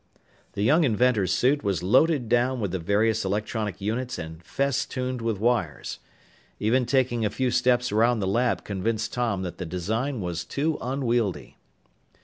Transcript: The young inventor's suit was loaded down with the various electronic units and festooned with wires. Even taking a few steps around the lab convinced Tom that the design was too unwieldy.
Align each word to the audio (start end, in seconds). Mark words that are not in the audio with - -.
The 0.53 0.63
young 0.63 0.83
inventor's 0.83 1.31
suit 1.31 1.63
was 1.63 1.83
loaded 1.83 2.27
down 2.27 2.59
with 2.59 2.71
the 2.71 2.79
various 2.79 3.23
electronic 3.23 3.79
units 3.79 4.17
and 4.17 4.43
festooned 4.43 5.21
with 5.21 5.37
wires. 5.37 5.99
Even 6.59 6.87
taking 6.87 7.23
a 7.23 7.29
few 7.29 7.51
steps 7.51 7.91
around 7.91 8.19
the 8.19 8.25
lab 8.25 8.63
convinced 8.63 9.13
Tom 9.13 9.43
that 9.43 9.59
the 9.59 9.65
design 9.67 10.19
was 10.19 10.43
too 10.43 10.79
unwieldy. 10.81 11.59